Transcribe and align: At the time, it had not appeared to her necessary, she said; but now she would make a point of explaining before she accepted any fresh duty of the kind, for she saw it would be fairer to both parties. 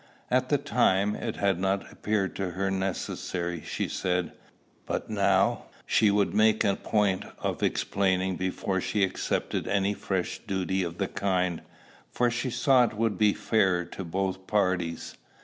At 0.31 0.49
the 0.49 0.57
time, 0.57 1.15
it 1.15 1.35
had 1.35 1.59
not 1.59 1.91
appeared 1.91 2.35
to 2.37 2.49
her 2.53 2.71
necessary, 2.71 3.61
she 3.61 3.87
said; 3.87 4.31
but 4.87 5.11
now 5.11 5.65
she 5.85 6.09
would 6.09 6.33
make 6.33 6.63
a 6.63 6.75
point 6.75 7.23
of 7.37 7.61
explaining 7.61 8.35
before 8.35 8.81
she 8.81 9.03
accepted 9.03 9.67
any 9.67 9.93
fresh 9.93 10.39
duty 10.39 10.81
of 10.81 10.97
the 10.97 11.07
kind, 11.07 11.61
for 12.09 12.31
she 12.31 12.49
saw 12.49 12.85
it 12.85 12.95
would 12.95 13.19
be 13.19 13.33
fairer 13.33 13.85
to 13.85 14.03
both 14.03 14.47
parties. 14.47 15.17